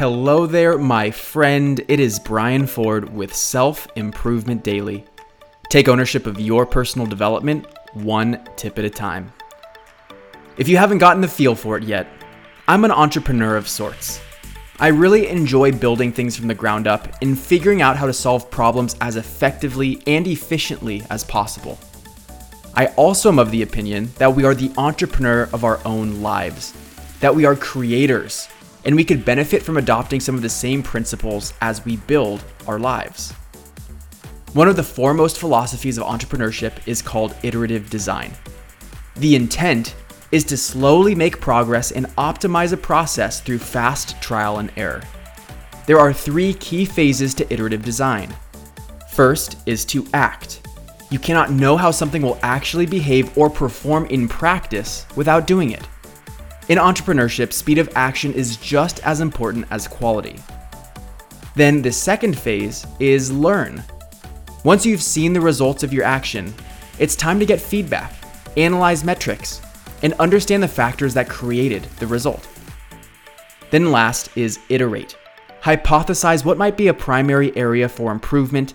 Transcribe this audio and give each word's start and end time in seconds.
Hello 0.00 0.46
there, 0.46 0.78
my 0.78 1.10
friend. 1.10 1.78
It 1.86 2.00
is 2.00 2.18
Brian 2.18 2.66
Ford 2.66 3.12
with 3.12 3.36
Self 3.36 3.86
Improvement 3.96 4.64
Daily. 4.64 5.04
Take 5.68 5.88
ownership 5.88 6.26
of 6.26 6.40
your 6.40 6.64
personal 6.64 7.06
development 7.06 7.66
one 7.92 8.42
tip 8.56 8.78
at 8.78 8.86
a 8.86 8.88
time. 8.88 9.30
If 10.56 10.70
you 10.70 10.78
haven't 10.78 11.00
gotten 11.04 11.20
the 11.20 11.28
feel 11.28 11.54
for 11.54 11.76
it 11.76 11.82
yet, 11.82 12.06
I'm 12.66 12.86
an 12.86 12.90
entrepreneur 12.90 13.58
of 13.58 13.68
sorts. 13.68 14.22
I 14.78 14.88
really 14.88 15.28
enjoy 15.28 15.70
building 15.72 16.12
things 16.12 16.34
from 16.34 16.48
the 16.48 16.54
ground 16.54 16.86
up 16.86 17.06
and 17.20 17.38
figuring 17.38 17.82
out 17.82 17.98
how 17.98 18.06
to 18.06 18.14
solve 18.14 18.50
problems 18.50 18.96
as 19.02 19.16
effectively 19.16 20.02
and 20.06 20.26
efficiently 20.26 21.02
as 21.10 21.24
possible. 21.24 21.78
I 22.74 22.86
also 22.96 23.28
am 23.28 23.38
of 23.38 23.50
the 23.50 23.60
opinion 23.60 24.12
that 24.16 24.34
we 24.34 24.44
are 24.44 24.54
the 24.54 24.72
entrepreneur 24.78 25.50
of 25.52 25.62
our 25.62 25.78
own 25.84 26.22
lives, 26.22 26.72
that 27.20 27.34
we 27.34 27.44
are 27.44 27.54
creators, 27.54 28.48
and 28.84 28.96
we 28.96 29.04
could 29.04 29.24
benefit 29.24 29.62
from 29.62 29.76
adopting 29.76 30.20
some 30.20 30.34
of 30.34 30.42
the 30.42 30.48
same 30.48 30.82
principles 30.82 31.54
as 31.60 31.84
we 31.84 31.96
build 31.96 32.42
our 32.66 32.78
lives. 32.78 33.32
One 34.52 34.68
of 34.68 34.76
the 34.76 34.82
foremost 34.82 35.38
philosophies 35.38 35.98
of 35.98 36.04
entrepreneurship 36.04 36.72
is 36.86 37.02
called 37.02 37.36
iterative 37.42 37.88
design. 37.88 38.32
The 39.16 39.36
intent 39.36 39.94
is 40.32 40.44
to 40.44 40.56
slowly 40.56 41.14
make 41.14 41.40
progress 41.40 41.92
and 41.92 42.06
optimize 42.16 42.72
a 42.72 42.76
process 42.76 43.40
through 43.40 43.58
fast 43.58 44.20
trial 44.20 44.58
and 44.58 44.72
error. 44.76 45.02
There 45.86 45.98
are 45.98 46.12
three 46.12 46.54
key 46.54 46.84
phases 46.84 47.34
to 47.34 47.52
iterative 47.52 47.84
design. 47.84 48.34
First 49.12 49.56
is 49.66 49.84
to 49.86 50.06
act. 50.14 50.66
You 51.10 51.18
cannot 51.18 51.50
know 51.50 51.76
how 51.76 51.90
something 51.90 52.22
will 52.22 52.38
actually 52.42 52.86
behave 52.86 53.36
or 53.36 53.50
perform 53.50 54.06
in 54.06 54.28
practice 54.28 55.06
without 55.16 55.46
doing 55.46 55.72
it. 55.72 55.86
In 56.68 56.78
entrepreneurship, 56.78 57.52
speed 57.52 57.78
of 57.78 57.90
action 57.96 58.32
is 58.32 58.56
just 58.56 59.00
as 59.00 59.20
important 59.20 59.66
as 59.70 59.88
quality. 59.88 60.36
Then 61.56 61.82
the 61.82 61.90
second 61.90 62.38
phase 62.38 62.86
is 63.00 63.32
learn. 63.32 63.82
Once 64.64 64.86
you've 64.86 65.02
seen 65.02 65.32
the 65.32 65.40
results 65.40 65.82
of 65.82 65.92
your 65.92 66.04
action, 66.04 66.54
it's 66.98 67.16
time 67.16 67.40
to 67.40 67.46
get 67.46 67.60
feedback, 67.60 68.12
analyze 68.56 69.02
metrics, 69.02 69.60
and 70.02 70.12
understand 70.14 70.62
the 70.62 70.68
factors 70.68 71.14
that 71.14 71.28
created 71.28 71.84
the 71.98 72.06
result. 72.06 72.46
Then 73.70 73.90
last 73.90 74.36
is 74.36 74.58
iterate. 74.68 75.16
Hypothesize 75.62 76.44
what 76.44 76.58
might 76.58 76.76
be 76.76 76.88
a 76.88 76.94
primary 76.94 77.56
area 77.56 77.88
for 77.88 78.12
improvement, 78.12 78.74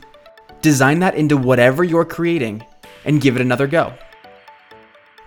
design 0.61 0.99
that 0.99 1.15
into 1.15 1.37
whatever 1.37 1.83
you're 1.83 2.05
creating, 2.05 2.65
and 3.05 3.21
give 3.21 3.35
it 3.35 3.41
another 3.41 3.67
go. 3.67 3.93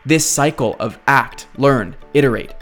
This 0.06 0.28
cycle 0.28 0.76
of 0.78 0.98
act, 1.06 1.48
learn, 1.56 1.96
iterate, 2.14 2.54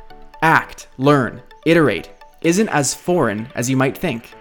act, 0.42 0.89
learn, 0.98 1.42
iterate 1.65 2.11
isn't 2.41 2.69
as 2.69 2.95
foreign 2.95 3.48
as 3.55 3.69
you 3.70 3.77
might 3.77 3.97
think. 3.97 4.33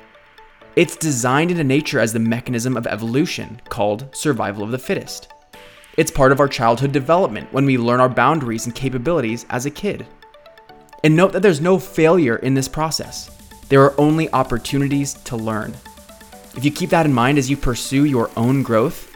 It's 0.76 0.96
designed 0.96 1.52
into 1.52 1.64
nature 1.64 2.00
as 2.00 2.14
the 2.14 2.20
mechanism 2.20 2.76
of 2.76 2.88
evolution 2.88 3.62
called 3.70 4.14
survival 4.16 4.64
of 4.64 4.72
the 4.72 4.78
fittest. 4.78 5.30
It's 5.98 6.12
part 6.12 6.32
of 6.32 6.40
our 6.40 6.48
childhood 6.48 6.92
development 6.92 7.52
when 7.54 7.66
we 7.66 7.78
learn 7.78 8.02
our 8.02 8.10
boundaries 8.10 8.66
and 8.66 8.76
capabilities 8.76 9.46
as 9.50 9.66
a 9.66 9.72
kid. 9.72 10.06
And 11.04 11.16
note 11.16 11.32
that 11.34 11.42
there's 11.42 11.62
no 11.62 11.80
failure 11.80 12.36
in 12.38 12.54
this 12.54 12.68
process. 12.68 13.30
There 13.70 13.82
are 13.82 14.00
only 14.00 14.30
opportunities 14.32 15.14
to 15.26 15.38
learn. 15.38 15.74
If 16.56 16.66
you 16.66 16.72
keep 16.72 16.90
that 16.90 17.06
in 17.06 17.14
mind 17.14 17.38
as 17.38 17.50
you 17.50 17.56
pursue 17.56 18.04
your 18.06 18.30
own 18.36 18.64
growth, 18.64 19.15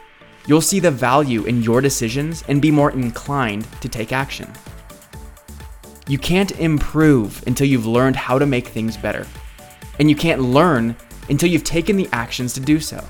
you'll 0.50 0.59
see 0.61 0.80
the 0.80 0.89
value 0.89 1.44
in 1.44 1.61
your 1.61 1.80
decisions 1.80 2.44
and 2.47 2.59
be 2.59 2.72
more 2.72 2.89
inclined 2.89 3.67
to 3.81 3.88
take 3.88 4.11
action. 4.11 4.52
You 6.08 6.17
can't 6.17 6.59
improve 6.59 7.44
until 7.45 7.67
you've 7.67 7.86
learned 7.86 8.16
how 8.16 8.39
to 8.39 8.47
make 8.47 8.67
things 8.67 8.97
better. 8.97 9.27
And 10.00 10.09
you 10.09 10.16
can't 10.16 10.42
learn 10.42 10.95
until 11.30 11.50
you've 11.50 11.64
taken 11.64 11.97
the 11.97 12.09
actions 12.11 12.53
to 12.53 12.59
do 12.59 12.80
so. 12.80 13.05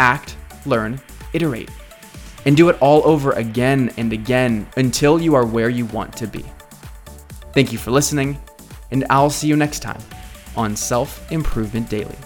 Act, 0.00 0.38
learn, 0.64 0.98
iterate. 1.34 1.70
And 2.46 2.56
do 2.56 2.70
it 2.70 2.80
all 2.80 3.06
over 3.06 3.32
again 3.32 3.92
and 3.98 4.10
again 4.14 4.66
until 4.78 5.20
you 5.20 5.34
are 5.34 5.44
where 5.44 5.68
you 5.68 5.84
want 5.86 6.16
to 6.16 6.26
be. 6.26 6.42
Thank 7.52 7.70
you 7.70 7.76
for 7.76 7.90
listening, 7.90 8.40
and 8.90 9.04
I'll 9.10 9.28
see 9.28 9.46
you 9.46 9.56
next 9.56 9.80
time 9.80 10.00
on 10.56 10.74
Self 10.74 11.30
Improvement 11.30 11.90
Daily. 11.90 12.16